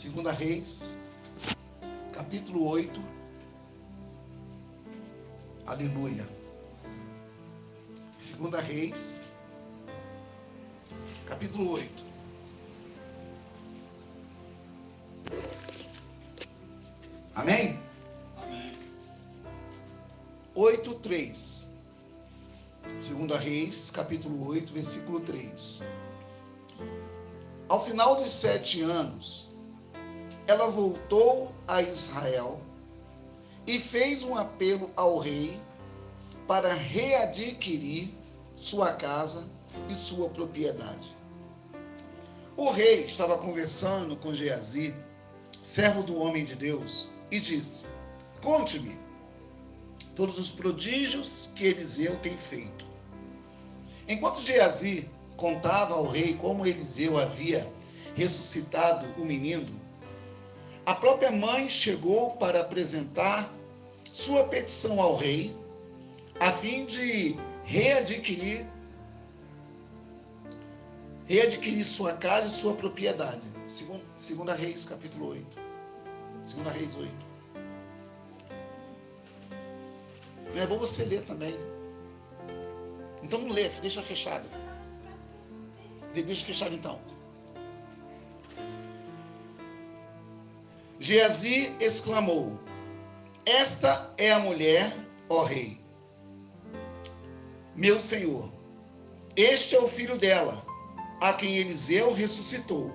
[0.00, 0.96] Segunda Reis,
[2.10, 2.98] capítulo 8.
[5.66, 6.26] Aleluia.
[8.16, 9.20] Segunda Reis,
[11.26, 12.04] capítulo 8.
[17.34, 17.78] Amém?
[18.38, 18.74] Amém.
[20.54, 21.68] 8, 3.
[22.98, 25.84] Segunda Reis, capítulo 8, versículo 3.
[27.68, 29.49] Ao final dos sete anos,
[30.50, 32.60] ela voltou a Israel
[33.68, 35.60] e fez um apelo ao rei
[36.48, 38.08] para readquirir
[38.56, 39.46] sua casa
[39.88, 41.16] e sua propriedade.
[42.56, 44.92] O rei estava conversando com Geazi,
[45.62, 47.86] servo do homem de Deus, e disse:
[48.42, 48.98] Conte-me
[50.16, 52.84] todos os prodígios que Eliseu tem feito.
[54.08, 57.72] Enquanto Geazi contava ao rei como Eliseu havia
[58.16, 59.89] ressuscitado o menino,
[60.90, 63.48] a própria mãe chegou para apresentar
[64.10, 65.56] sua petição ao rei,
[66.40, 68.66] a fim de readquirir
[71.26, 73.46] readquirir sua casa e sua propriedade.
[73.68, 75.58] Segunda, segunda Reis, capítulo 8.
[76.44, 77.08] Segunda Reis 8.
[80.56, 81.56] É bom você ler também.
[83.22, 84.44] Então não lê, deixa fechado.
[86.12, 86.98] Deixa fechado então.
[91.02, 92.60] Geazi exclamou:
[93.46, 94.94] Esta é a mulher,
[95.30, 95.80] ó rei.
[97.74, 98.52] Meu senhor,
[99.34, 100.62] este é o filho dela,
[101.18, 102.92] a quem Eliseu ressuscitou.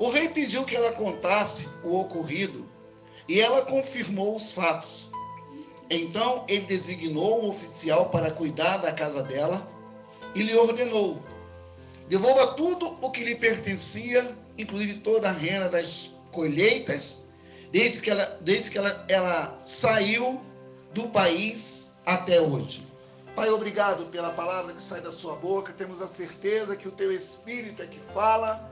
[0.00, 2.68] O rei pediu que ela contasse o ocorrido
[3.28, 5.08] e ela confirmou os fatos.
[5.88, 9.64] Então ele designou um oficial para cuidar da casa dela
[10.34, 11.22] e lhe ordenou:
[12.08, 17.24] devolva tudo o que lhe pertencia, inclusive toda a renda das colheitas,
[17.70, 20.40] desde que ela, desde que ela, ela saiu
[20.92, 22.86] do país até hoje.
[23.34, 25.72] Pai, obrigado pela palavra que sai da sua boca.
[25.72, 28.70] Temos a certeza que o teu espírito é que fala,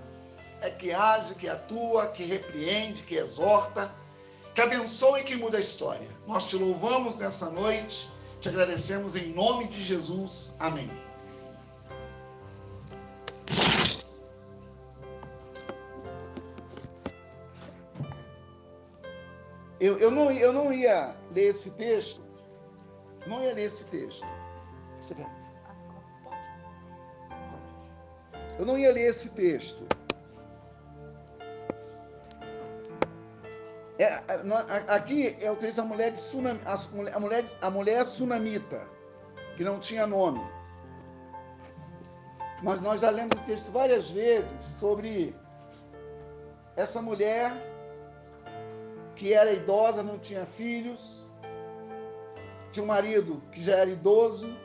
[0.60, 3.90] é que age, que atua, que repreende, que exorta
[4.54, 6.08] que abençoe e que muda a história.
[6.26, 8.10] Nós te louvamos nessa noite,
[8.40, 10.54] te agradecemos em nome de Jesus.
[10.58, 10.90] Amém.
[19.80, 22.22] Eu, eu, não, eu não ia ler esse texto,
[23.26, 24.26] não ia ler esse texto.
[25.00, 25.30] Você quer?
[28.58, 29.86] Eu não ia ler esse texto
[34.00, 34.24] É,
[34.88, 36.58] aqui é o texto da mulher de Sunam,
[37.12, 38.88] a mulher, a mulher sunamita,
[39.58, 40.40] que não tinha nome.
[42.62, 45.36] Mas nós já lemos esse texto várias vezes sobre
[46.76, 47.52] essa mulher
[49.20, 51.26] que era idosa, não tinha filhos,
[52.72, 54.56] tinha um marido que já era idoso,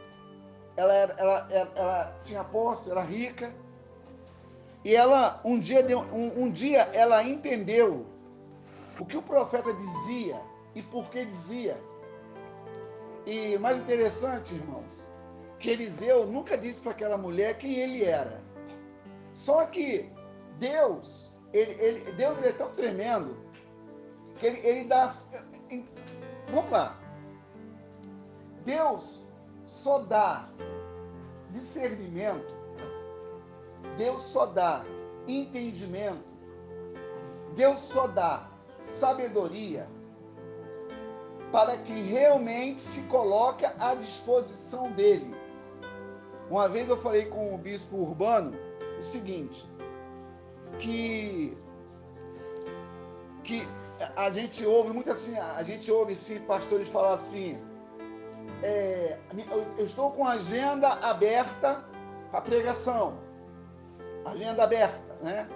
[0.77, 3.53] ela, era, ela, ela, ela tinha posse, era rica,
[4.81, 8.05] e ela um dia, um, um dia ela entendeu
[8.97, 10.39] o que o profeta dizia
[10.73, 11.75] e por que dizia.
[13.25, 15.11] E mais interessante, irmãos,
[15.59, 18.41] que Eliseu nunca disse para aquela mulher quem ele era.
[19.33, 20.09] Só que
[20.59, 23.44] Deus, ele, ele, Deus ele é tão tremendo
[24.35, 25.11] que ele, ele dá.
[26.51, 26.97] Vamos lá.
[28.63, 29.25] Deus
[29.65, 30.49] só dá
[31.51, 32.53] discernimento,
[33.97, 34.83] Deus só dá
[35.27, 36.25] entendimento,
[37.55, 39.87] Deus só dá sabedoria
[41.51, 45.33] para que realmente se coloque à disposição dele.
[46.49, 48.57] Uma vez eu falei com o bispo urbano
[48.97, 49.69] o seguinte,
[50.79, 51.55] que
[53.43, 53.67] que
[54.15, 57.57] a gente ouve muito assim, a gente ouve sim pastores falar assim,
[58.61, 59.17] é,
[59.77, 61.83] eu estou com a agenda aberta
[62.31, 63.17] para pregação,
[64.25, 65.47] agenda aberta, né?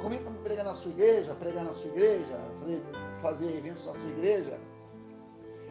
[0.00, 2.82] Convite para pregar na sua igreja, pregar na sua igreja, fazer,
[3.20, 4.58] fazer eventos na sua igreja.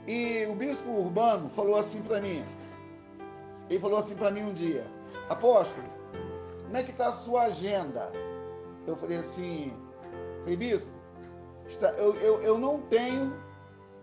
[0.05, 2.43] E o bispo urbano falou assim para mim.
[3.69, 4.85] Ele falou assim para mim um dia:
[5.29, 5.87] Apóstolo,
[6.63, 8.11] como é que está a sua agenda?
[8.85, 9.73] Eu falei assim:
[10.41, 10.91] Falei, bispo,
[11.97, 13.33] eu, eu, eu não tenho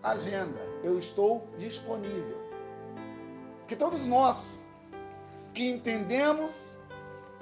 [0.03, 2.37] agenda, eu estou disponível.
[3.67, 4.61] Que todos nós
[5.53, 6.77] que entendemos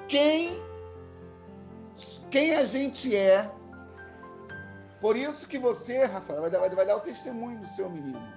[0.07, 0.61] quem
[2.29, 3.51] quem a gente é.
[4.99, 8.33] Por isso que você, Rafael, vai dar, vai dar o testemunho do seu menino.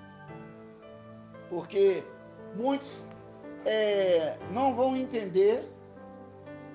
[1.48, 2.04] Porque
[2.56, 3.00] muitos
[3.64, 5.64] é, não vão entender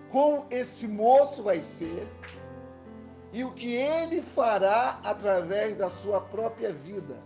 [0.09, 2.07] como esse moço vai ser,
[3.33, 7.17] e o que ele fará através da sua própria vida.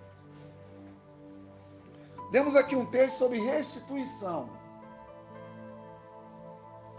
[2.31, 4.49] Temos aqui um texto sobre restituição.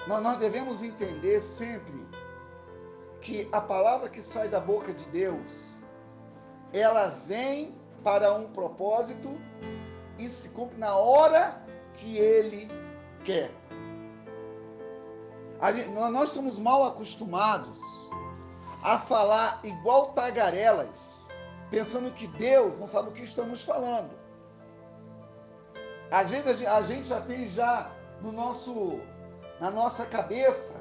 [0.07, 2.07] Nós, nós devemos entender sempre
[3.21, 5.77] que a palavra que sai da boca de Deus,
[6.73, 9.37] ela vem para um propósito
[10.19, 11.61] e se cumpre na hora
[11.97, 12.69] que ele
[13.25, 13.51] quer.
[16.13, 17.96] Nós estamos mal acostumados
[18.87, 21.27] a falar igual tagarelas,
[21.69, 24.13] pensando que Deus não sabe o que estamos falando.
[26.09, 27.91] Às vezes a gente já tem já
[28.23, 29.01] no nosso
[29.59, 30.75] na nossa cabeça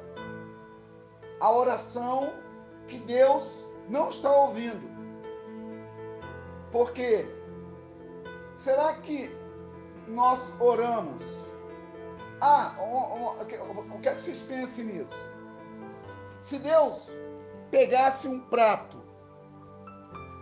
[1.39, 2.31] a oração
[2.87, 4.87] que Deus não está ouvindo.
[6.71, 7.25] Porque
[8.55, 9.35] será que
[10.07, 11.23] nós oramos?
[12.39, 15.35] Ah, o que é que vocês pensem nisso?
[16.41, 17.11] Se Deus
[17.71, 19.03] pegasse um prato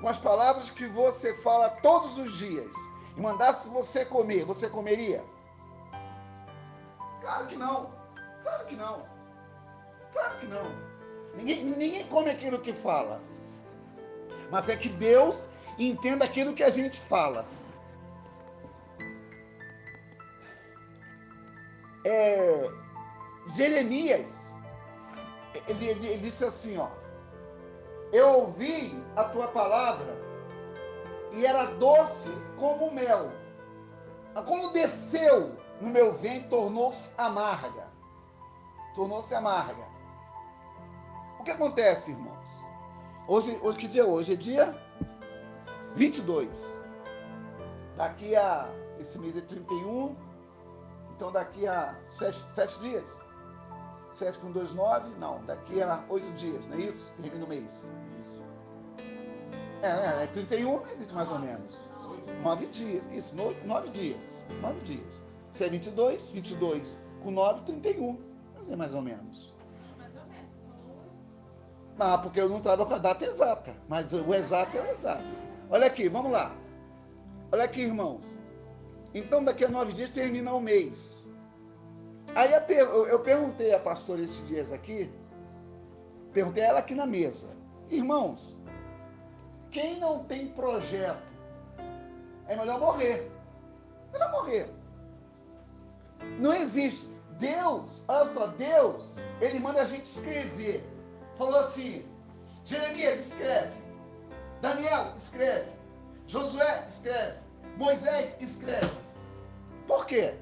[0.02, 2.76] com as palavras que você fala todos os dias
[3.16, 5.24] e mandasse você comer, você comeria?
[7.22, 7.90] Claro que não.
[8.44, 9.06] Claro que não.
[10.12, 10.94] Claro que não.
[11.36, 13.22] Ninguém, ninguém come aquilo que fala.
[14.52, 15.48] Mas é que Deus
[15.80, 17.46] entenda aquilo que a gente fala.
[22.06, 22.70] É,
[23.56, 24.60] Jeremias,
[25.68, 26.90] ele, ele, ele disse assim, ó.
[28.14, 30.16] Eu ouvi a tua palavra
[31.32, 32.30] e era doce
[32.60, 33.32] como mel.
[34.46, 37.88] Quando desceu no meu ventre, tornou-se amarga.
[38.96, 39.84] Tornou-se amarga.
[41.40, 42.48] O que acontece, irmãos?
[43.28, 44.34] Hoje, hoje que dia é hoje?
[44.34, 44.80] É dia
[45.96, 46.84] 22.
[47.96, 48.70] Daqui a.
[49.00, 50.16] Esse mês é 31.
[51.16, 53.26] Então daqui a sete, sete dias.
[54.14, 55.10] 7 com 2, 9.
[55.20, 57.14] Não, daqui a 8 dias, não é isso?
[57.22, 57.86] Termina o mês.
[59.82, 61.78] É, é, é 31 meses mais ou menos.
[62.42, 63.10] 9 dias.
[63.12, 64.46] Isso, 9 dias.
[64.62, 65.26] 9 dias.
[65.52, 68.20] Se é 22, 22 com 9, 31.
[68.56, 69.54] Mas é mais ou menos.
[72.00, 73.76] Ah, porque eu não estava com a data exata.
[73.88, 75.24] Mas o exato é o exato.
[75.70, 76.56] Olha aqui, vamos lá.
[77.52, 78.40] Olha aqui, irmãos.
[79.14, 81.23] Então, daqui a nove dias termina o mês.
[82.36, 85.12] Aí eu perguntei a pastora esses dias aqui,
[86.32, 87.56] perguntei a ela aqui na mesa,
[87.90, 88.60] irmãos,
[89.72, 91.22] quem não tem projeto,
[92.48, 93.32] é melhor morrer.
[94.12, 94.70] Melhor morrer.
[96.40, 97.12] Não existe.
[97.40, 100.84] Deus, olha só, Deus, Ele manda a gente escrever.
[101.38, 102.06] Falou assim:
[102.66, 103.74] Jeremias, escreve.
[104.62, 105.72] Daniel, escreve.
[106.28, 107.40] Josué, escreve.
[107.78, 108.92] Moisés, escreve.
[109.88, 110.36] Por quê?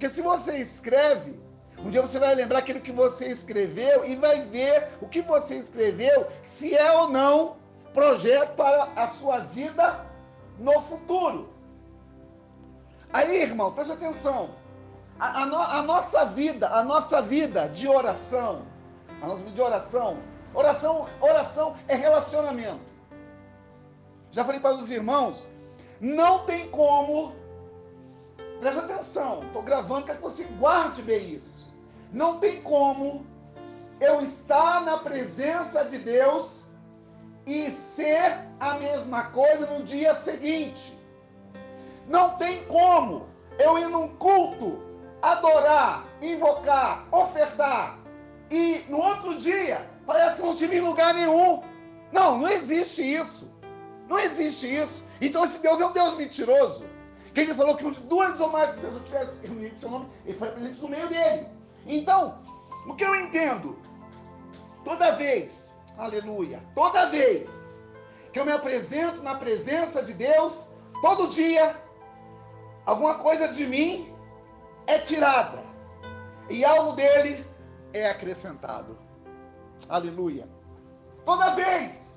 [0.00, 1.38] Porque se você escreve,
[1.78, 5.56] um dia você vai lembrar aquilo que você escreveu e vai ver o que você
[5.56, 7.56] escreveu, se é ou não
[7.92, 10.06] projeto para a sua vida
[10.58, 11.50] no futuro.
[13.12, 14.54] Aí, irmão, preste atenção.
[15.18, 18.62] A, a, no, a, nossa vida, a nossa vida de oração,
[19.20, 20.16] a nossa vida de oração,
[20.54, 22.80] oração, oração é relacionamento.
[24.32, 25.46] Já falei para os irmãos,
[26.00, 27.38] não tem como
[28.60, 31.66] Presta atenção, estou gravando, quero que você guarde bem isso.
[32.12, 33.26] Não tem como
[33.98, 36.66] eu estar na presença de Deus
[37.46, 40.98] e ser a mesma coisa no dia seguinte.
[42.06, 44.78] Não tem como eu ir num culto,
[45.22, 47.98] adorar, invocar, ofertar
[48.50, 51.62] e no outro dia parece que não tive em lugar nenhum.
[52.12, 53.50] Não, não existe isso.
[54.06, 55.02] Não existe isso.
[55.18, 56.84] Então esse Deus é um Deus mentiroso.
[57.34, 60.50] Que ele falou que onde duas ou mais pessoas tivessem reunido seu nome, ele foi
[60.50, 61.46] presente no meio dele.
[61.86, 62.38] Então,
[62.86, 63.78] o que eu entendo?
[64.84, 67.84] Toda vez, aleluia, toda vez
[68.32, 70.54] que eu me apresento na presença de Deus,
[71.02, 71.76] todo dia,
[72.86, 74.12] alguma coisa de mim
[74.86, 75.64] é tirada
[76.48, 77.46] e algo dele
[77.92, 78.98] é acrescentado.
[79.88, 80.48] Aleluia.
[81.24, 82.14] Toda vez,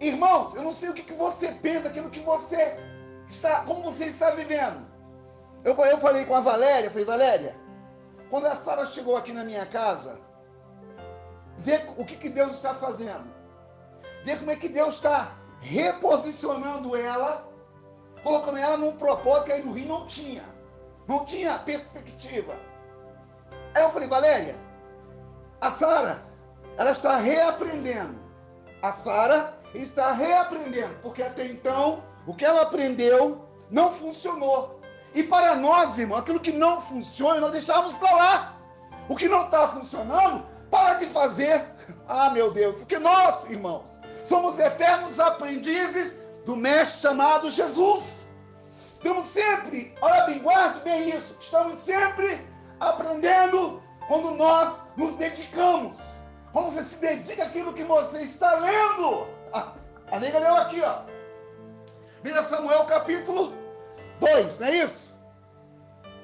[0.00, 2.76] irmãos, eu não sei o que, que você pensa, aquilo que você
[3.28, 4.86] está, como você está vivendo.
[5.64, 7.56] Eu, eu falei com a Valéria, falei, Valéria,
[8.30, 10.20] quando a Sara chegou aqui na minha casa,
[11.58, 13.28] vê o que, que Deus está fazendo.
[14.24, 17.48] Vê como é que Deus está reposicionando ela,
[18.22, 20.44] colocando ela num propósito que aí no Rio não tinha.
[21.06, 22.54] Não tinha perspectiva.
[23.74, 24.56] Aí eu falei, Valéria,
[25.60, 26.22] a Sara,
[26.76, 28.18] ela está reaprendendo.
[28.82, 34.78] A Sara está reaprendendo, porque até então o que ela aprendeu não funcionou.
[35.14, 38.56] E para nós, irmão, aquilo que não funciona, nós deixamos para lá.
[39.08, 41.64] O que não está funcionando, para de fazer.
[42.06, 48.28] Ah, meu Deus, porque nós, irmãos, somos eternos aprendizes do mestre chamado Jesus.
[48.92, 52.46] Estamos sempre, olha bem, guarde bem isso, estamos sempre
[52.78, 55.98] aprendendo quando nós nos dedicamos.
[56.52, 59.26] Quando você se dedica àquilo que você está lendo.
[59.52, 59.72] Ah,
[60.10, 61.17] a nega leu aqui, ó.
[62.22, 63.52] Mira Samuel capítulo
[64.20, 65.16] 2, não é isso?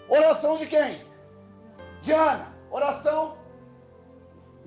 [0.09, 1.07] Oração de quem?
[2.03, 2.53] De Ana.
[2.71, 3.37] Oração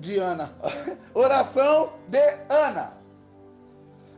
[0.00, 0.50] de Ana.
[1.14, 2.96] Oração de Ana.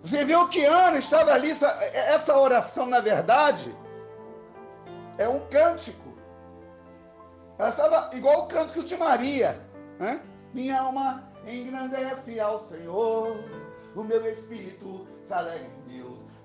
[0.02, 3.76] Você viu que Ana estava ali, essa oração, na verdade,
[5.18, 6.14] é um cântico.
[7.58, 9.60] Ela estava igual o cântico de Maria.
[9.98, 10.22] Né?
[10.54, 13.36] Minha alma engrandece ao Senhor,
[13.94, 15.79] o meu espírito se alegra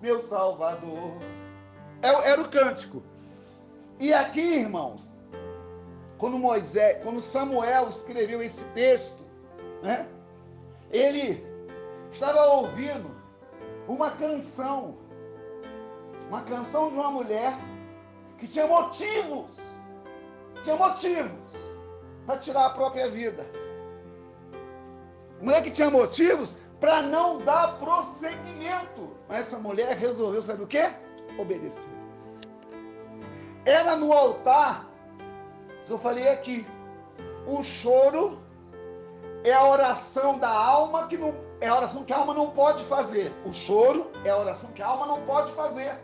[0.05, 1.17] meu Salvador.
[2.03, 3.01] É era o cântico.
[3.99, 5.11] E aqui, irmãos,
[6.19, 9.23] quando Moisés, quando Samuel escreveu esse texto,
[9.81, 10.07] né?
[10.91, 11.43] Ele
[12.11, 13.09] estava ouvindo
[13.87, 14.95] uma canção,
[16.29, 17.53] uma canção de uma mulher
[18.37, 19.59] que tinha motivos,
[20.63, 21.51] tinha motivos
[22.27, 23.45] para tirar a própria vida.
[25.41, 29.15] Mulher que tinha motivos para não dar prosseguimento.
[29.27, 30.83] Mas essa mulher resolveu, sabe o que?
[31.37, 31.89] Obedecer.
[33.65, 34.87] Era no altar,
[35.89, 36.65] eu falei aqui,
[37.47, 38.39] o choro
[39.43, 42.83] é a oração da alma que não é a oração que a alma não pode
[42.85, 43.31] fazer.
[43.45, 45.95] O choro é a oração que a alma não pode fazer.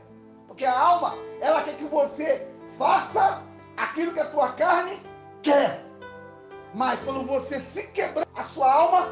[0.47, 2.47] Porque a alma, ela quer que você
[2.77, 3.43] faça
[3.75, 4.99] aquilo que a tua carne
[5.41, 5.83] quer.
[6.73, 9.07] Mas quando você se quebrar, a sua alma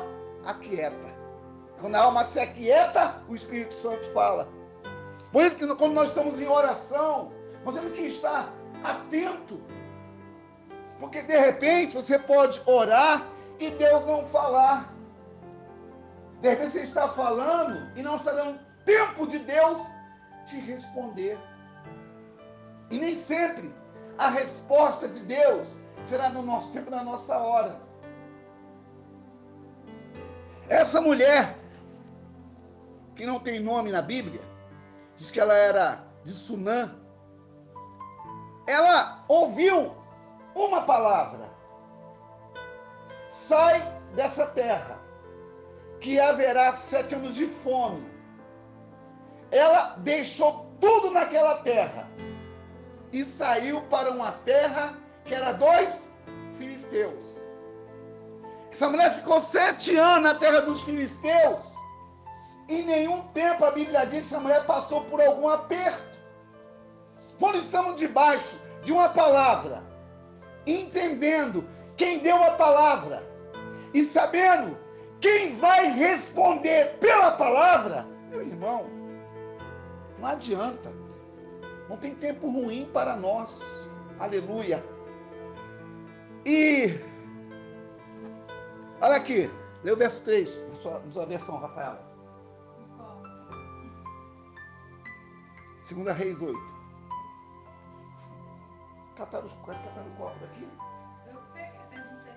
[0.45, 1.08] aquieta.
[1.79, 4.47] Quando a alma se aquieta, o Espírito Santo fala.
[5.31, 7.31] Por isso que quando nós estamos em oração,
[7.63, 8.51] nós temos que estar
[8.83, 9.61] atento.
[10.99, 13.25] Porque de repente você pode orar
[13.59, 14.93] e Deus não falar.
[16.41, 19.79] De repente você está falando e não está dando tempo de Deus
[20.47, 21.37] te responder.
[22.89, 23.73] E nem sempre
[24.17, 27.79] a resposta de Deus será no nosso tempo, na nossa hora.
[30.67, 31.55] Essa mulher,
[33.19, 34.39] que não tem nome na Bíblia,
[35.13, 36.95] diz que ela era de Sunã.
[38.65, 39.93] Ela ouviu
[40.55, 41.49] uma palavra
[43.29, 43.81] sai
[44.15, 44.97] dessa terra,
[45.99, 48.09] que haverá sete anos de fome.
[49.51, 52.09] Ela deixou tudo naquela terra
[53.11, 56.09] e saiu para uma terra que era dois
[56.57, 57.41] filisteus.
[58.71, 61.88] Essa mulher ficou sete anos na terra dos filisteus.
[62.69, 66.19] Em nenhum tempo a Bíblia diz que essa mulher passou por algum aperto.
[67.39, 69.83] Quando estamos debaixo de uma palavra,
[70.67, 73.23] entendendo quem deu a palavra
[73.91, 74.77] e sabendo
[75.19, 78.85] quem vai responder pela palavra, meu irmão,
[80.19, 80.93] não adianta.
[81.89, 83.65] Não tem tempo ruim para nós.
[84.19, 84.83] Aleluia.
[86.45, 86.99] E
[89.01, 89.49] olha aqui,
[89.83, 92.08] lê o verso 3, na sua, na sua versão, Rafael.
[95.89, 96.55] Segunda Reis 8.
[99.15, 100.69] Cataram, cataram o copo daqui?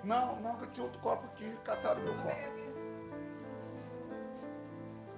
[0.03, 2.35] Não, não, que tinha outro copo aqui, cataram o meu copo.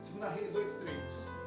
[0.02, 1.43] Segunda Reis 8, 3.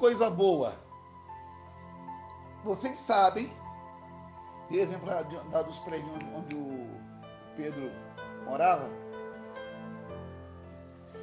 [0.00, 0.74] Coisa boa.
[2.64, 3.52] Vocês sabem,
[4.66, 5.06] por exemplo,
[5.52, 6.88] lá dos prédios onde o
[7.54, 7.90] Pedro
[8.46, 8.88] morava,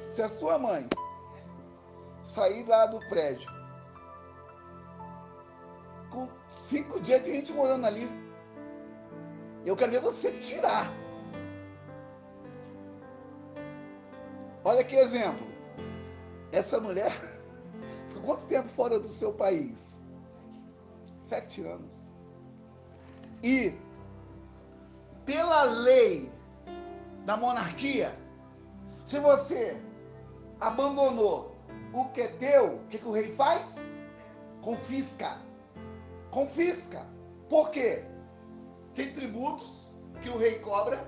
[0.06, 0.88] se a sua mãe
[2.22, 3.50] sair lá do prédio
[6.10, 8.08] com cinco dias de gente morando ali,
[9.66, 10.88] eu quero ver você tirar.
[14.64, 15.46] Olha que exemplo.
[16.52, 17.12] Essa mulher
[18.28, 19.98] quanto tempo fora do seu país?
[21.16, 22.12] Sete anos.
[23.42, 23.72] E,
[25.24, 26.30] pela lei
[27.24, 28.14] da monarquia,
[29.06, 29.80] se você
[30.60, 31.56] abandonou
[31.94, 33.80] o que é teu, o que, que o rei faz?
[34.60, 35.38] Confisca.
[36.30, 37.06] Confisca.
[37.48, 38.04] Por quê?
[38.94, 39.88] Tem tributos
[40.20, 41.02] que o rei cobra.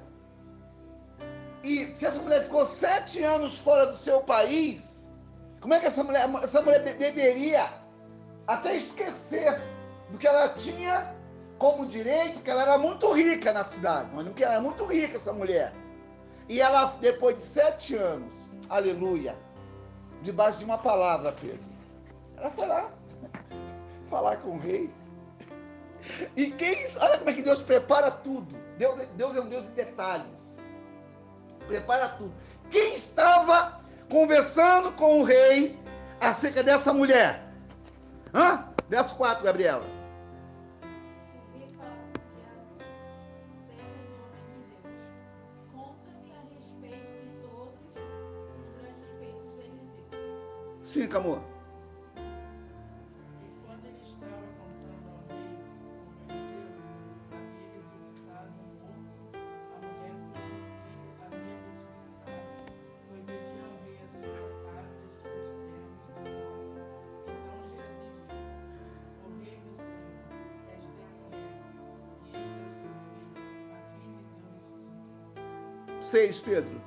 [1.63, 5.00] E se essa mulher ficou sete anos fora do seu país,
[5.61, 7.69] como é que essa mulher, essa mulher deveria
[8.47, 9.61] até esquecer
[10.11, 11.15] do que ela tinha
[11.59, 14.85] como direito que ela era muito rica na cidade, mas não que ela era muito
[14.87, 15.73] rica essa mulher.
[16.49, 19.37] E ela, depois de sete anos, aleluia,
[20.23, 21.61] debaixo de uma palavra, Pedro,
[22.37, 22.91] ela foi lá
[24.09, 24.91] falar com o rei.
[26.35, 28.57] E quem, olha como é que Deus prepara tudo.
[28.79, 30.59] Deus, Deus é um Deus de detalhes.
[31.67, 32.33] Prepara tudo.
[32.71, 33.80] Quem estava
[34.11, 35.79] conversando com o rei
[36.21, 37.43] acerca dessa mulher?
[38.35, 38.67] Hã?
[38.89, 39.87] Verso 4, Gabriela.
[50.85, 51.09] O rei
[76.11, 76.81] 6, Pedro.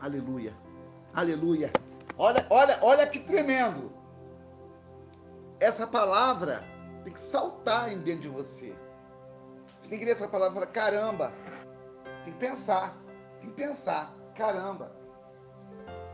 [0.00, 0.52] Aleluia.
[1.14, 1.70] Aleluia.
[2.18, 3.93] Olha, olha, olha que tremendo.
[5.64, 6.62] Essa palavra
[7.04, 8.76] tem que saltar em dentro de você.
[9.80, 11.32] Você tem que ler essa palavra e falar, caramba.
[12.22, 12.94] Tem que pensar.
[13.40, 14.12] Tem que pensar.
[14.34, 14.92] Caramba.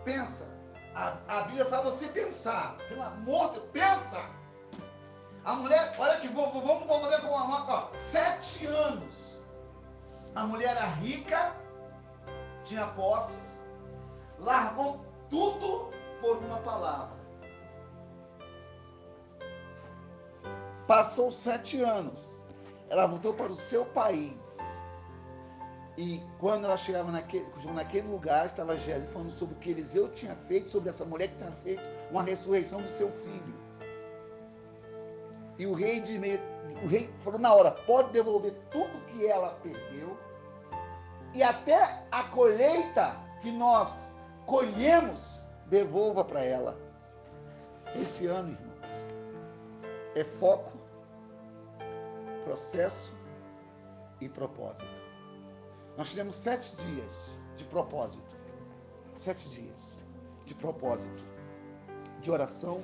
[0.04, 0.47] Pensa.
[0.95, 2.76] A, a Bíblia fala você pensar.
[2.88, 4.21] Pelo amor de Deus, pensa.
[5.45, 7.90] A mulher, olha que vou- vamos vamos fazer com uma ó.
[7.99, 9.45] Sete anos.
[10.37, 11.57] A mulher era rica,
[12.64, 13.69] tinha posses,
[14.38, 15.90] largou tudo
[16.21, 17.19] por uma palavra.
[20.90, 22.42] Passou sete anos.
[22.88, 24.59] Ela voltou para o seu país.
[25.96, 30.35] E quando ela chegava naquele, naquele lugar, estava Jéssica falando sobre o que Eliseu tinha
[30.35, 33.55] feito, sobre essa mulher que tinha feito uma ressurreição do seu filho.
[35.61, 36.18] E o rei de
[36.83, 40.18] o rei falou na hora, pode devolver tudo que ela perdeu
[41.33, 44.12] e até a colheita que nós
[44.44, 46.76] colhemos, devolva para ela.
[47.94, 49.07] Esse ano, irmãos,
[50.16, 50.80] é foco,
[52.50, 53.12] processo
[54.20, 55.00] e propósito.
[55.96, 58.34] Nós fizemos sete dias de propósito,
[59.14, 60.04] sete dias
[60.44, 61.24] de propósito,
[62.20, 62.82] de oração,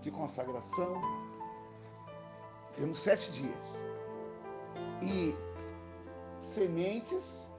[0.00, 1.02] de consagração.
[2.72, 3.82] Fizemos sete dias.
[5.02, 5.36] E
[6.38, 7.52] sementes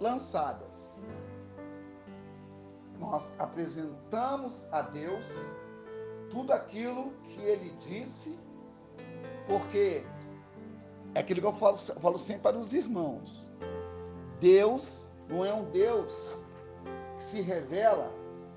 [0.00, 0.98] lançadas.
[2.98, 5.26] Nós apresentamos a Deus
[6.28, 8.36] tudo aquilo que Ele disse,
[9.46, 10.04] porque
[11.14, 13.46] é aquilo que eu falo, falo sempre para os irmãos.
[14.38, 16.12] Deus não é um Deus
[17.18, 18.12] que se revela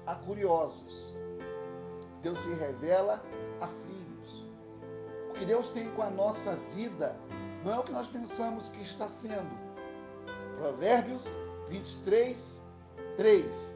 [0.05, 1.15] a curiosos.
[2.21, 3.21] Deus se revela
[3.59, 4.45] a filhos.
[5.29, 7.15] O que Deus tem com a nossa vida
[7.63, 9.51] não é o que nós pensamos que está sendo.
[10.57, 11.25] Provérbios
[11.69, 12.61] 23,
[13.17, 13.75] 3.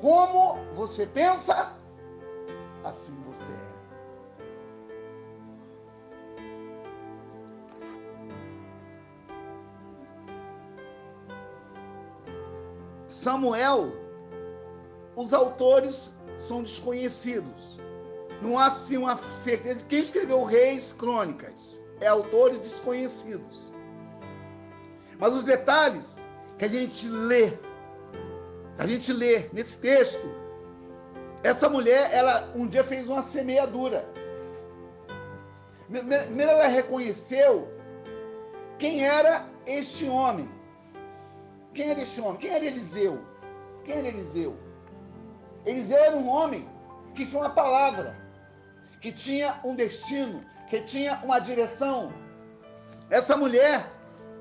[0.00, 1.76] Como você pensa,
[2.84, 3.69] assim você é.
[13.20, 13.92] Samuel,
[15.14, 17.78] os autores são desconhecidos.
[18.40, 21.78] Não há assim uma certeza quem escreveu Reis Crônicas.
[22.00, 23.70] É autores desconhecidos.
[25.18, 26.18] Mas os detalhes
[26.58, 27.52] que a gente lê,
[28.78, 30.26] a gente lê nesse texto,
[31.42, 34.08] essa mulher, ela um dia fez uma semeadura.
[35.90, 37.68] Primeiro ela reconheceu
[38.78, 40.59] quem era este homem.
[41.74, 42.40] Quem era este homem?
[42.40, 43.20] Quem era Eliseu?
[43.84, 44.56] Quem era Eliseu?
[45.64, 46.68] Eliseu era um homem
[47.14, 48.16] que tinha uma palavra,
[49.00, 52.12] que tinha um destino, que tinha uma direção.
[53.08, 53.90] Essa mulher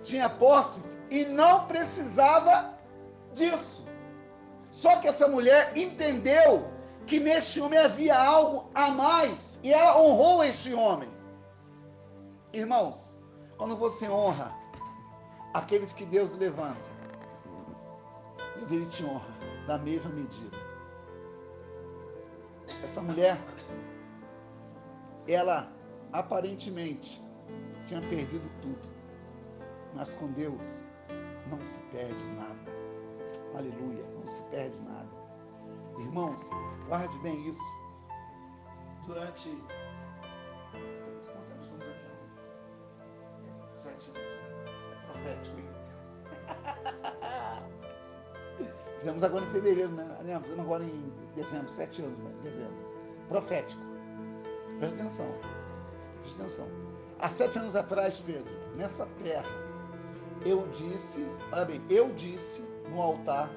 [0.04, 2.74] tinha posses e não precisava
[3.34, 3.86] disso.
[4.72, 6.70] Só que essa mulher entendeu
[7.06, 11.10] que neste homem havia algo a mais e ela honrou este homem.
[12.54, 13.15] Irmãos,
[13.58, 14.56] quando você honra
[15.54, 16.99] aqueles que Deus levanta,
[18.60, 19.34] Deus ele te honra
[19.65, 20.58] da mesma medida.
[22.84, 23.38] Essa mulher,
[25.28, 25.72] ela
[26.12, 27.22] aparentemente
[27.88, 28.89] tinha perdido tudo,
[29.95, 30.86] mas com Deus
[31.50, 32.80] não se perde nada.
[33.56, 35.10] Aleluia, não se perde nada.
[35.98, 36.41] Irmãos,
[36.88, 37.80] guarde bem isso.
[39.06, 39.50] Durante.
[49.10, 50.17] Fizemos agora em fevereiro, né?
[50.24, 52.32] Não, fizemos agora em dezembro, sete anos, né?
[52.43, 52.76] Dezembro.
[53.28, 53.82] Profético.
[54.78, 55.26] Presta atenção.
[56.22, 56.67] Presta atenção.
[57.17, 59.50] Há sete anos atrás, Pedro, nessa terra,
[60.45, 63.50] eu disse, olha bem, eu disse no altar,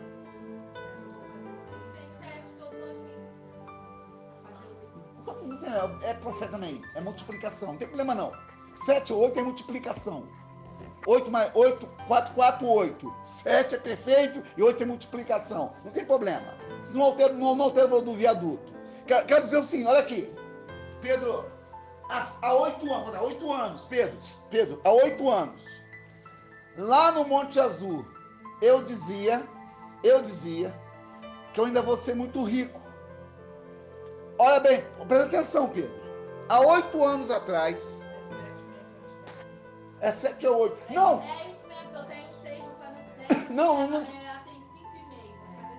[5.27, 5.67] oito.
[6.03, 8.33] é, é profeta também, é multiplicação, não tem problema não.
[8.87, 10.27] Sete ou oito é multiplicação.
[11.07, 13.15] Oito mais oito, quatro, quatro, oito.
[13.25, 15.73] Sete é perfeito e oito é multiplicação.
[15.85, 16.55] Não tem problema.
[16.83, 18.73] Isso não altera, não, não altera o valor do viaduto.
[19.07, 20.33] Quero, quero dizer assim, olha aqui.
[21.01, 21.45] Pedro,
[22.09, 24.17] há, há oito anos, vou dar oito anos, Pedro,
[24.49, 25.65] Pedro, há oito anos,
[26.79, 28.07] lá no Monte Azul,
[28.63, 29.43] eu dizia,
[30.05, 30.73] eu dizia,
[31.53, 32.81] que eu ainda vou ser muito rico.
[34.39, 36.01] Olha bem, presta atenção, Pedro.
[36.49, 38.01] Há oito anos atrás,
[40.03, 40.11] É sete, minha quantidade.
[40.11, 40.77] é sete ou oito.
[40.93, 43.05] Não, É isso mesmo, eu tenho seis, vou fazer
[43.39, 43.53] sete.
[43.53, 44.23] Não, eu não- fazer cinco.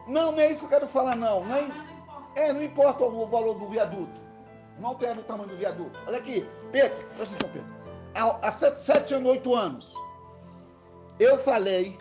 [0.07, 1.43] não, não é isso que eu quero falar, não.
[1.43, 2.39] é, não importa.
[2.39, 4.21] é, não importa o valor do viaduto.
[4.79, 5.99] Não altera o tamanho do viaduto.
[6.07, 7.83] Olha aqui, Pedro, presta atenção, Pedro.
[8.15, 9.93] Há, há sete, sete anos, oito anos,
[11.19, 11.97] eu falei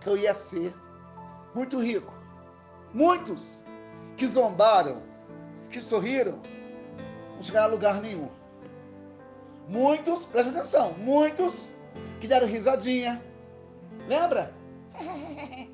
[0.00, 0.74] que eu ia ser
[1.54, 2.12] muito rico.
[2.94, 3.62] Muitos
[4.16, 5.02] que zombaram,
[5.70, 6.38] que sorriram,
[7.36, 8.30] não chegaram a lugar nenhum.
[9.68, 11.70] Muitos, presta atenção, muitos
[12.20, 13.22] que deram risadinha.
[14.08, 14.52] Lembra?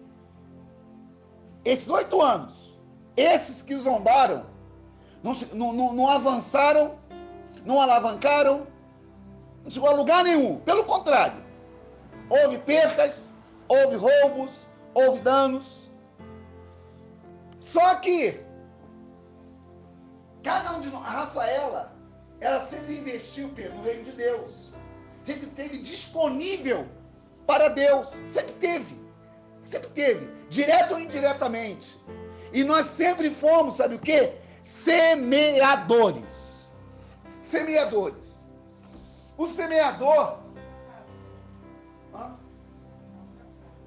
[1.65, 2.79] Esses oito anos,
[3.17, 4.47] esses que zombaram,
[5.23, 6.97] não, não- não avançaram,
[7.67, 8.67] não alavancaram,
[9.65, 10.59] não chegou a lugar nenhum.
[10.61, 11.43] Pelo contrário,
[12.31, 13.35] houve percas,
[13.69, 15.91] houve roubos, houve danos.
[17.61, 18.41] Só que,
[20.43, 21.93] cada um de nós, a Rafaela,
[22.41, 24.73] ela sempre investiu Pedro, no reino de Deus.
[25.25, 26.87] Sempre teve disponível
[27.47, 28.11] para Deus.
[28.27, 29.01] Sempre teve.
[29.65, 30.29] Sempre teve.
[30.49, 32.01] Direto ou indiretamente.
[32.53, 34.37] E nós sempre fomos, sabe o quê?
[34.63, 36.73] Semeadores.
[37.43, 38.37] Semeadores.
[39.37, 40.39] O semeador.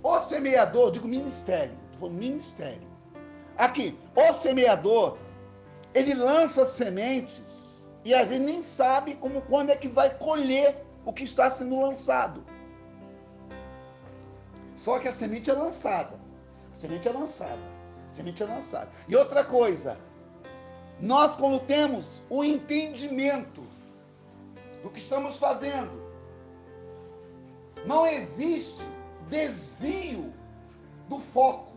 [0.03, 1.77] O semeador, digo ministério.
[1.99, 2.91] Falando ministério.
[3.57, 5.17] Aqui, o semeador,
[5.93, 7.70] ele lança sementes
[8.03, 11.79] e às vezes nem sabe como quando é que vai colher o que está sendo
[11.79, 12.43] lançado.
[14.75, 16.19] Só que a semente é lançada.
[16.73, 17.61] A semente é lançada.
[18.11, 18.89] A semente é lançada.
[19.07, 19.99] E outra coisa,
[20.99, 23.63] nós quando temos o entendimento
[24.81, 26.01] do que estamos fazendo,
[27.85, 28.83] não existe
[29.29, 30.33] desvio
[31.07, 31.71] do foco.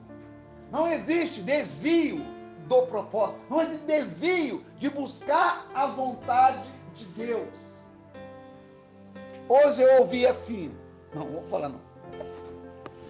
[0.71, 2.34] Não existe desvio
[2.67, 3.41] do propósito.
[3.51, 7.79] Não existe desvio de buscar a vontade de Deus.
[9.49, 10.75] Hoje eu ouvi assim.
[11.15, 11.81] Não, vou falar não.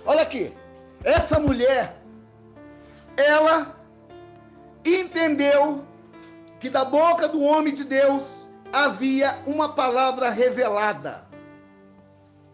[0.05, 0.53] Olha aqui.
[1.03, 1.97] Essa mulher,
[3.17, 3.79] ela
[4.85, 5.85] entendeu
[6.61, 11.25] que da boca do homem de Deus havia uma palavra revelada.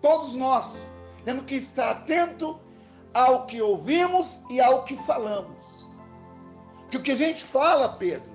[0.03, 0.89] Todos nós
[1.25, 2.59] temos que estar atento
[3.15, 5.89] ao que ouvimos e ao que falamos.
[6.91, 8.29] Que o que a gente fala, Pedro,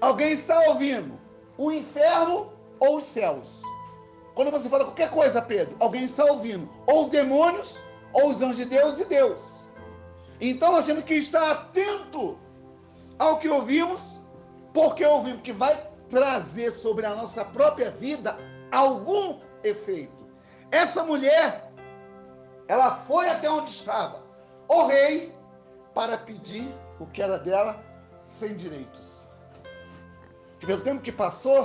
[0.00, 1.18] alguém está ouvindo
[1.56, 3.62] o inferno ou os céus.
[4.34, 7.78] Quando você fala qualquer coisa, Pedro, alguém está ouvindo ou os demônios
[8.12, 9.70] ou os anjos de Deus e Deus.
[10.40, 12.38] Então nós temos que estar atento
[13.18, 14.20] ao que ouvimos,
[14.74, 18.36] porque ouvimos que vai trazer sobre a nossa própria vida
[18.72, 20.26] algum efeito.
[20.70, 21.70] Essa mulher,
[22.66, 24.20] ela foi até onde estava
[24.66, 25.32] o rei
[25.94, 26.68] para pedir
[27.02, 27.82] o que era dela
[28.18, 29.28] sem direitos.
[30.60, 31.58] E pelo tempo que passou,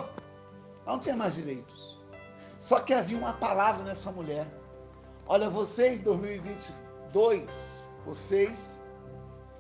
[0.86, 2.02] ela não tinha mais direitos.
[2.60, 4.47] Só que havia uma palavra nessa mulher.
[5.28, 8.84] Olha, vocês, 2022, vocês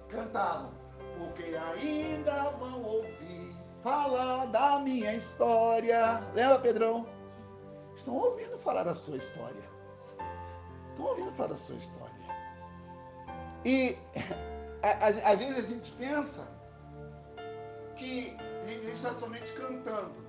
[0.09, 0.71] cantavam,
[1.17, 6.23] porque ainda vão ouvir falar da minha história.
[6.33, 7.05] Lembra, Pedrão?
[7.95, 9.69] Estão ouvindo falar da sua história.
[10.89, 12.15] Estão ouvindo falar da sua história.
[13.63, 13.97] E
[14.81, 16.47] às vezes a gente pensa
[17.95, 20.27] que a gente está somente cantando.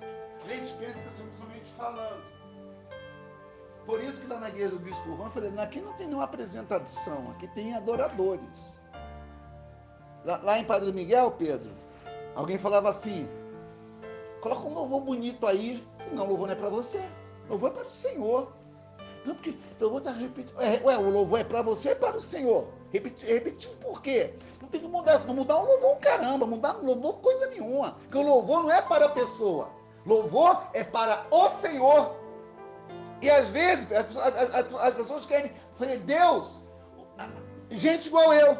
[0.00, 2.22] A gente pensa que está somente falando.
[3.84, 6.24] Por isso que lá na igreja do Bispo Juan, eu falei, aqui não tem nenhuma
[6.24, 8.72] apresentação, aqui tem adoradores.
[10.24, 11.70] Lá, lá em Padre Miguel, Pedro,
[12.34, 13.28] alguém falava assim,
[14.40, 15.86] coloca um louvor bonito aí.
[16.12, 17.00] Não, louvor não é para você,
[17.48, 18.52] louvor é para o Senhor.
[19.24, 20.60] Não, porque louvor está repetindo.
[20.60, 22.68] É, ué, o louvor é para você e para o Senhor.
[22.92, 24.34] Repeti- Repetitivo por quê?
[24.60, 27.92] Não tem que mudar, não mudar o louvor, caramba, mudar o louvor coisa nenhuma.
[27.92, 29.68] Porque o louvor não é para a pessoa.
[30.04, 32.16] Louvor é para o Senhor.
[33.22, 36.60] E às vezes as, as- as- as pessoas querem fazer Deus,
[37.70, 38.58] gente igual eu.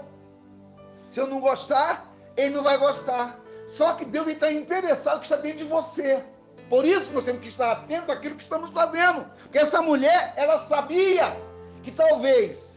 [1.10, 3.38] Se eu não gostar, ele não vai gostar.
[3.66, 6.22] Só que Deus está interessado que está dentro de você.
[6.68, 9.24] Por isso nós temos que estar atentos àquilo que estamos fazendo.
[9.42, 11.36] Porque essa mulher, ela sabia
[11.82, 12.75] que talvez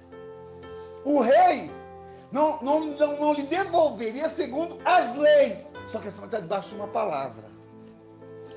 [1.10, 1.72] o rei
[2.32, 5.74] não, não, não, não lhe devolveria segundo as leis.
[5.88, 7.50] Só que essa está debaixo de uma palavra.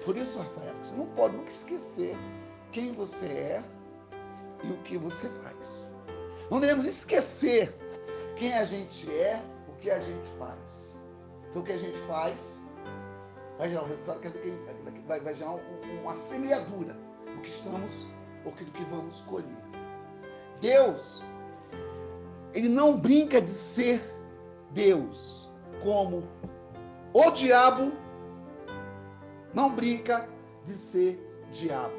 [0.05, 2.17] Por isso, Rafael, você não pode nunca esquecer
[2.73, 3.65] quem você é
[4.65, 5.95] e o que você faz.
[6.51, 7.75] Não devemos esquecer
[8.37, 11.01] quem a gente é, o que a gente faz.
[11.45, 12.61] Porque o que a gente faz
[13.59, 14.29] vai gerar um resultado que
[15.07, 16.97] vai, vai gerar um- uma semeadura
[17.35, 18.07] do que estamos
[18.45, 19.47] ou do que vamos colher.
[20.61, 21.25] Deus,
[22.55, 24.03] ele não brinca de ser
[24.71, 25.51] Deus
[25.83, 26.23] como
[27.13, 27.93] o diabo
[29.53, 30.29] não brinca
[30.65, 31.21] de ser
[31.53, 31.95] diabo.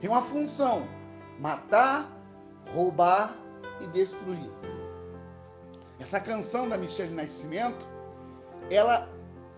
[0.00, 0.86] Tem uma função:
[1.38, 2.10] matar,
[2.74, 3.36] roubar
[3.80, 4.50] e destruir.
[5.98, 7.86] Essa canção da Michelle Nascimento,
[8.70, 9.08] ela,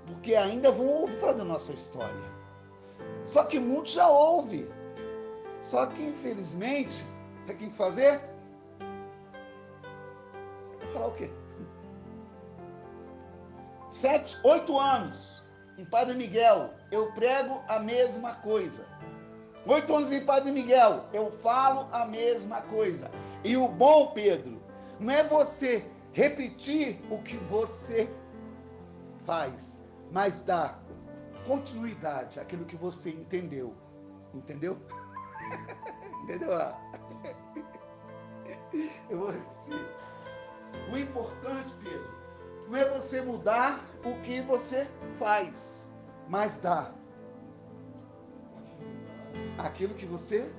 [0.06, 2.38] porque ainda vão ouvir falar da nossa história.
[3.24, 4.68] Só que muitos já ouvem.
[5.60, 7.04] Só que infelizmente,
[7.42, 8.20] o que tem que fazer?
[10.98, 11.30] Falar o quê?
[13.88, 15.44] Sete, oito anos
[15.78, 18.84] em Padre Miguel, eu prego a mesma coisa.
[19.64, 23.08] Oito anos em Padre Miguel, eu falo a mesma coisa.
[23.44, 24.60] E o bom, Pedro,
[24.98, 28.10] não é você repetir o que você
[29.24, 29.80] faz,
[30.10, 30.82] mas dar
[31.46, 33.72] continuidade àquilo que você entendeu.
[34.34, 34.76] Entendeu?
[36.24, 36.48] Entendeu?
[39.08, 39.87] Eu vou repetir.
[40.92, 42.08] O importante, Pedro,
[42.68, 44.86] não é você mudar o que você
[45.18, 45.86] faz,
[46.28, 46.94] mas dar
[49.58, 50.50] aquilo que você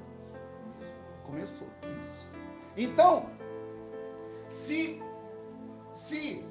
[1.24, 1.68] começou.
[2.00, 2.30] Isso.
[2.76, 3.30] Então,
[4.50, 5.02] se
[5.94, 6.46] se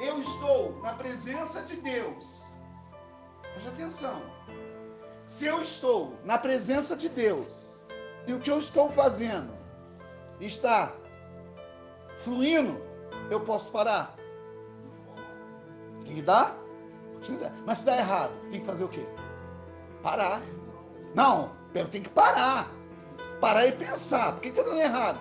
[0.00, 2.44] eu estou na presença de Deus,
[3.40, 4.22] preste atenção.
[5.24, 7.80] Se eu estou na presença de Deus
[8.26, 9.52] e o que eu estou fazendo
[10.40, 10.92] está
[12.24, 12.89] fluindo,
[13.30, 14.14] eu posso parar?
[16.04, 16.56] Tem que dar?
[17.66, 19.06] Mas se dá errado, tem que fazer o quê?
[20.02, 20.42] Parar.
[21.14, 22.68] Não, eu tenho que parar.
[23.40, 24.32] Parar e pensar.
[24.32, 25.20] Por que está dando errado?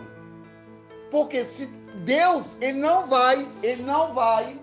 [1.11, 1.67] Porque se
[2.05, 4.59] Deus, ele não vai, ele não vai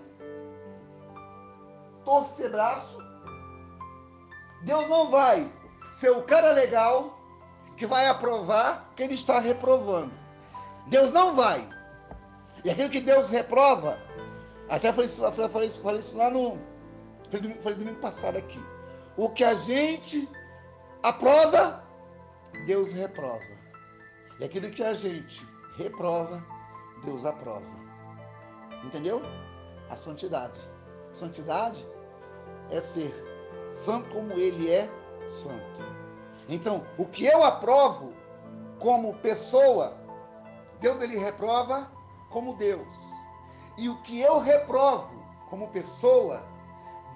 [2.03, 2.97] torcer braço.
[4.63, 5.49] Deus não vai
[5.99, 7.17] ser o cara legal
[7.75, 10.11] que vai aprovar que ele está reprovando.
[10.87, 11.67] Deus não vai.
[12.67, 13.97] E aquilo que Deus reprova,
[14.67, 16.59] até falei falei, falei isso, lá no.
[17.29, 18.59] Falei domingo, falei domingo passado aqui.
[19.15, 20.27] O que a gente
[21.01, 21.81] aprova,
[22.65, 23.39] Deus reprova.
[24.37, 26.45] E aquilo que a gente reprova,
[27.05, 27.65] Deus aprova.
[28.83, 29.21] Entendeu?
[29.89, 30.59] A santidade.
[31.13, 31.87] Santidade
[32.69, 33.15] é ser
[33.71, 34.89] santo como ele é
[35.29, 35.81] santo.
[36.49, 38.11] Então, o que eu aprovo
[38.77, 39.95] como pessoa,
[40.81, 41.95] Deus ele reprova
[42.29, 43.15] como Deus.
[43.77, 46.43] E o que eu reprovo como pessoa,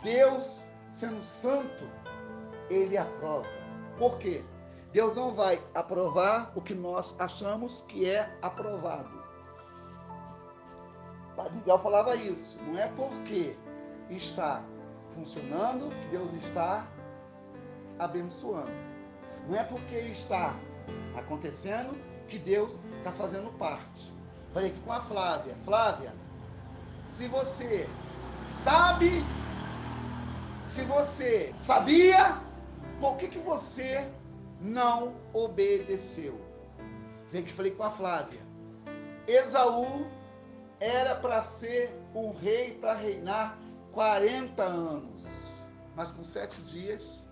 [0.04, 1.84] Deus, sendo santo,
[2.69, 3.47] ele aprova.
[3.97, 4.43] Por quê?
[4.91, 9.21] Deus não vai aprovar o que nós achamos que é aprovado.
[11.36, 12.58] Padre Miguel falava isso.
[12.63, 13.56] Não é porque
[14.10, 14.62] está
[15.15, 16.86] funcionando que Deus está
[17.97, 18.71] abençoando.
[19.47, 20.56] Não é porque está
[21.15, 21.97] acontecendo
[22.28, 24.13] que Deus está fazendo parte.
[24.54, 25.56] Falei aqui com a Flávia.
[25.64, 26.14] Flávia,
[27.06, 27.88] se você
[28.64, 29.24] sabe,
[30.70, 32.38] se você sabia,
[33.00, 34.10] por que, que você
[34.60, 36.40] não obedeceu?
[37.28, 38.42] Falei que falei com a Flávia.
[39.28, 40.06] Esaú
[40.80, 43.58] era para ser um rei para reinar
[43.94, 45.28] 40 anos.
[45.96, 47.30] Mas com sete dias,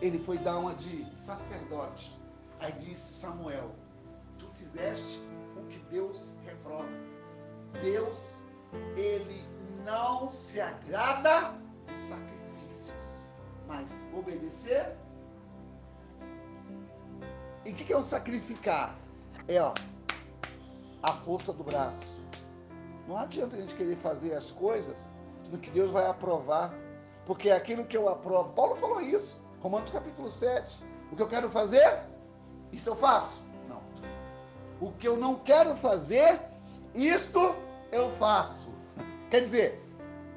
[0.00, 2.18] ele foi dar uma de sacerdote.
[2.58, 3.74] Aí disse Samuel:
[4.38, 5.20] Tu fizeste
[5.56, 6.88] o que Deus reprova.
[7.82, 8.42] Deus,
[8.96, 9.44] ele
[9.84, 11.54] não se agrada
[11.86, 13.28] de sacrifícios,
[13.66, 14.96] mas obedecer.
[17.64, 18.96] E o que, que é o sacrificar?
[19.48, 19.74] É ó,
[21.02, 22.20] a força do braço.
[23.06, 24.96] Não adianta a gente querer fazer as coisas
[25.50, 26.72] no que Deus vai aprovar.
[27.26, 28.52] Porque é aquilo que eu aprovo.
[28.54, 30.82] Paulo falou isso, Romanos capítulo 7.
[31.12, 32.00] O que eu quero fazer,
[32.72, 33.40] isso eu faço.
[33.68, 33.82] Não.
[34.80, 36.40] O que eu não quero fazer,
[36.94, 37.54] isto
[37.92, 38.68] eu faço.
[39.30, 39.82] Quer dizer,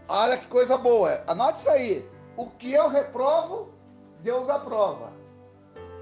[0.07, 1.23] olha que coisa boa.
[1.27, 2.09] Anote isso aí.
[2.35, 3.71] O que eu reprovo,
[4.21, 5.13] Deus aprova.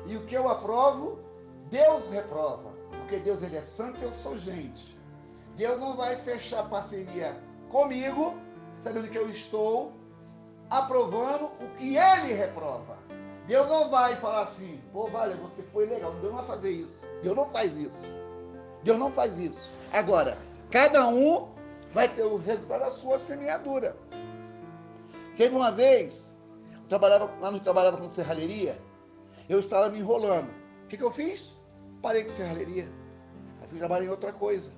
[0.06, 1.20] E o que eu aprovo,
[1.70, 2.72] Deus reprova.
[3.00, 4.98] Porque Deus ele é santo e eu sou gente.
[5.56, 7.36] Deus não vai fechar parceria
[7.70, 8.36] comigo,
[8.84, 9.92] sabendo que eu estou
[10.70, 12.98] aprovando o que ele reprova.
[13.48, 16.12] Deus não vai falar assim, pô, vale, você foi legal.
[16.14, 17.00] Deus não vai fazer isso.
[17.22, 18.02] Deus não faz isso.
[18.84, 19.72] Deus não faz isso.
[19.92, 20.38] Agora,
[20.70, 21.50] cada um
[21.94, 23.96] vai ter o resultado da sua semeadura.
[25.36, 26.26] Teve uma vez,
[26.74, 28.80] eu trabalhava, lá no trabalhava com serralheria,
[29.50, 30.50] eu estava me enrolando.
[30.84, 31.58] O que, que eu fiz?
[32.02, 32.90] Parei com serralheria.
[33.62, 34.72] Aí fui trabalhar em outra coisa.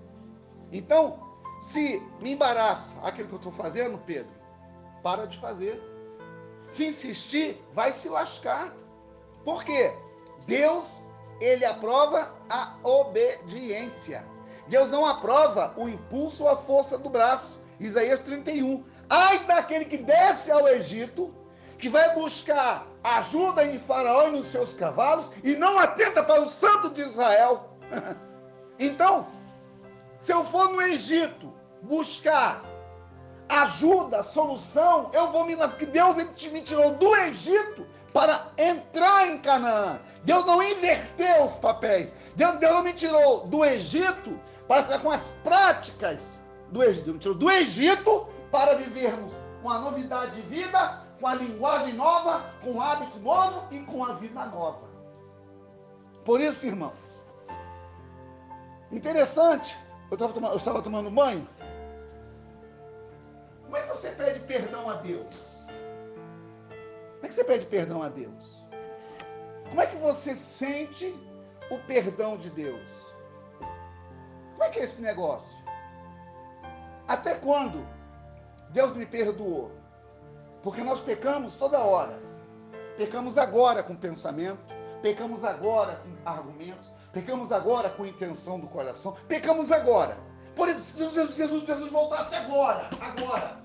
[0.72, 1.20] Então,
[1.62, 4.32] se me embaraça aquilo que eu estou fazendo, Pedro,
[5.04, 5.82] para de fazer.
[6.70, 8.74] Se insistir, vai se lascar.
[9.46, 9.94] Por quê?
[10.48, 11.06] Deus,
[11.40, 14.33] ele aprova a obediência.
[14.68, 17.60] Deus não aprova o impulso ou a força do braço.
[17.80, 18.84] Isaías 31.
[19.10, 21.34] Ai daquele que desce ao Egito,
[21.78, 26.48] que vai buscar ajuda em Faraó e nos seus cavalos e não atenta para o
[26.48, 27.70] santo de Israel.
[28.80, 29.28] então,
[30.18, 32.64] se eu for no Egito buscar
[33.50, 40.00] ajuda, solução, eu vou me porque Deus me tirou do Egito para entrar em Canaã.
[40.24, 42.16] Deus não inverteu os papéis.
[42.36, 47.34] Deus, Deus não me tirou do Egito para ficar com as práticas do Egito.
[47.34, 53.18] Do Egito para vivermos uma novidade de vida, com a linguagem nova, com um hábito
[53.20, 54.88] novo e com a vida nova.
[56.26, 57.24] Por isso, irmãos,
[58.92, 59.78] interessante,
[60.12, 61.48] eu estava tomando, eu estava tomando banho.
[63.64, 65.66] Como é que você pede perdão a Deus?
[67.16, 68.64] Como é que você pede perdão a Deus?
[69.70, 71.16] Como é que você sente
[71.72, 73.03] o perdão de Deus?
[74.54, 75.58] Como é que é esse negócio?
[77.08, 77.86] Até quando
[78.70, 79.72] Deus me perdoou?
[80.62, 82.18] Porque nós pecamos toda hora.
[82.98, 84.62] Pecamos agora com pensamento,
[85.02, 90.18] pecamos agora com argumentos, pecamos agora com intenção do coração, pecamos agora.
[90.56, 93.60] Por isso, Jesus, Jesus, Jesus voltasse agora, agora,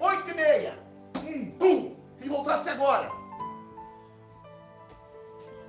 [0.00, 0.78] oito e meia,
[1.16, 3.10] um, pum, ele voltasse agora.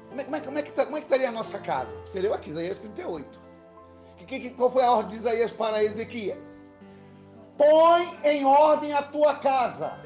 [0.09, 1.95] Como é, como, é, como, é que, tá, como é que estaria a nossa casa?
[2.05, 3.46] Seria aqui, Isaías 38.
[4.27, 6.43] Que, qual foi a ordem de Isaías para Ezequias?
[7.57, 9.97] Põe em ordem a tua casa.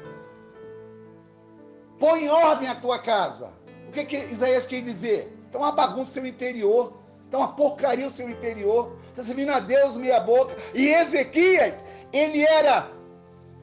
[1.98, 3.52] Põe em ordem a tua casa.
[3.88, 5.36] O que, que Isaías quer dizer?
[5.48, 6.94] Então uma bagunça no seu interior.
[7.28, 8.96] Então uma porcaria no seu interior.
[9.10, 10.56] Está servindo a Deus meia boca.
[10.72, 12.88] E Ezequias, ele era,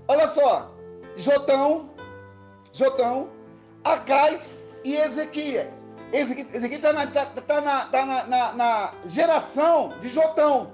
[0.08, 0.72] olha só,
[1.18, 1.90] Jotão,
[2.74, 3.30] Jotão,
[3.84, 5.88] Acais e Ezequias.
[6.12, 10.72] Ezequias está na, tá, tá na, tá na, na, na geração de Jotão.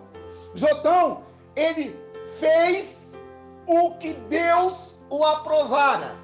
[0.53, 1.23] Jotão,
[1.55, 1.95] ele
[2.39, 3.13] fez
[3.67, 6.15] o que Deus o aprovara.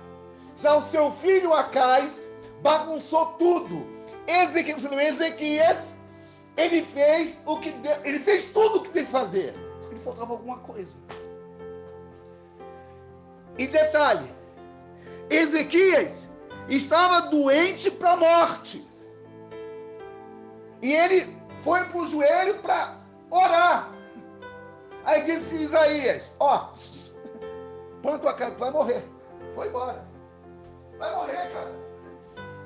[0.55, 3.85] Já o seu filho Acais bagunçou tudo.
[4.27, 5.95] Ezequias, Ezequias
[6.57, 9.53] ele fez o que Deus, ele fez tudo o que tem que fazer.
[9.89, 10.97] Ele faltava alguma coisa.
[13.57, 14.29] E detalhe,
[15.29, 16.29] Ezequias
[16.69, 18.90] estava doente para a morte.
[20.81, 22.95] E ele foi para o joelho para
[23.29, 23.91] orar.
[25.05, 26.69] Aí disse Isaías: Ó,
[28.01, 29.03] põe tua cara, tu vai morrer.
[29.55, 30.03] Foi embora.
[30.97, 31.81] Vai morrer, cara.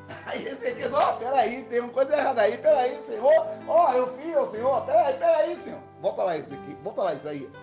[0.26, 3.48] Aí Ezequias, ó, peraí, tem uma coisa errada aí, peraí, Senhor.
[3.68, 5.80] Ó, eu fiz, oh, Senhor, peraí, peraí, Senhor.
[6.02, 7.56] Volta lá, Ezequias, volta lá, Isaías.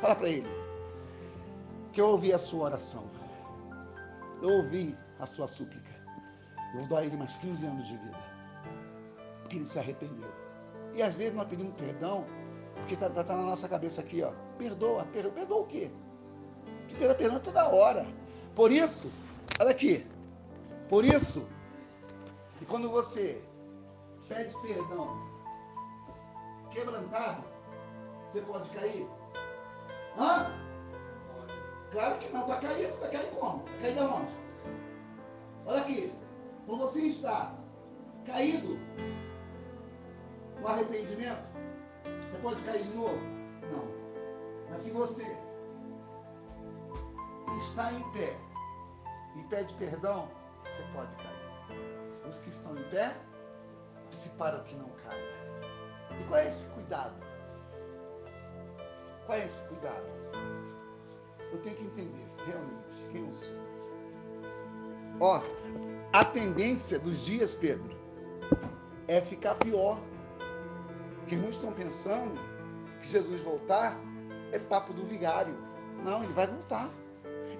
[0.00, 0.48] Fala para ele.
[1.92, 3.04] Que eu ouvi a sua oração.
[4.40, 5.90] Eu ouvi a sua súplica.
[6.74, 8.27] Eu vou dar a ele mais 15 anos de vida.
[9.48, 10.30] Porque ele se arrependeu.
[10.94, 12.26] E às vezes nós pedimos perdão,
[12.74, 14.30] porque está tá, tá na nossa cabeça aqui, ó.
[14.58, 15.90] Perdoa, perdoa, perdoa o quê?
[16.86, 18.06] Que perdoa, perdoa toda hora.
[18.54, 19.10] Por isso,
[19.58, 20.06] olha aqui.
[20.90, 21.48] Por isso,
[22.60, 23.42] e quando você
[24.28, 25.26] pede perdão
[26.70, 27.42] quebrantado,
[28.28, 29.08] você pode cair?
[30.18, 30.52] Hã?
[31.90, 33.64] Claro que não, está caindo, está caindo como?
[33.64, 34.32] Está caindo aonde?
[35.64, 36.12] Olha aqui,
[36.66, 37.54] quando você está
[38.26, 38.78] caído
[40.60, 41.48] no arrependimento,
[42.04, 43.18] você pode cair de novo?
[43.72, 43.88] Não.
[44.70, 45.24] Mas se você
[47.68, 48.36] está em pé
[49.36, 50.28] e pede perdão,
[50.64, 52.28] você pode cair.
[52.28, 53.14] Os que estão em pé,
[54.10, 55.38] se para que não caia.
[56.20, 57.14] E qual é esse cuidado?
[59.26, 60.06] Qual é esse cuidado?
[61.52, 63.56] Eu tenho que entender realmente quem eu sou.
[65.20, 65.42] Ó,
[66.12, 67.96] a tendência dos dias, Pedro,
[69.06, 69.98] é ficar pior.
[71.28, 72.40] Porque muitos estão pensando
[73.02, 74.00] que Jesus voltar
[74.50, 75.54] é papo do vigário.
[76.02, 76.88] Não, ele vai voltar.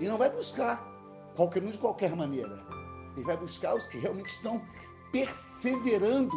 [0.00, 0.82] E não vai buscar
[1.36, 2.64] qualquer um de qualquer maneira.
[3.14, 4.62] Ele vai buscar os que realmente estão
[5.12, 6.34] perseverando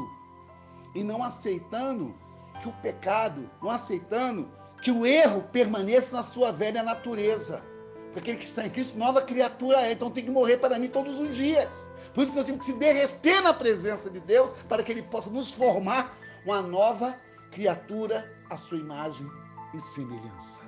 [0.94, 2.14] e não aceitando
[2.62, 4.50] que o pecado, não aceitando
[4.84, 7.64] que o erro permaneça na sua velha natureza.
[8.12, 9.94] Porque aquele que está em Cristo, nova criatura é.
[9.94, 11.90] Então tem que morrer para mim todos os dias.
[12.14, 15.04] Por isso que nós temos que se derreter na presença de Deus para que Ele
[15.04, 17.18] possa nos formar uma nova
[17.52, 19.30] criatura à sua imagem
[19.74, 20.62] e semelhança.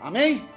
[0.00, 0.48] Amém?